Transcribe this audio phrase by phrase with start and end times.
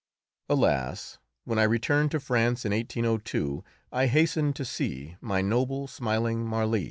[0.49, 1.19] Alas!
[1.43, 6.79] when I returned to France in 1802 I hastened to see my noble, smiling Marly.